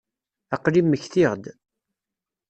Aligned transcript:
Aql-i 0.55 0.81
mmektiɣ-d. 0.85 1.45